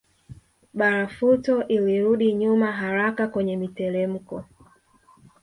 Barafuto 0.73 1.67
ilirudi 1.67 2.33
nyuma 2.33 2.71
haraka 2.71 3.27
kwenye 3.27 3.57
mitelemko 3.57 4.45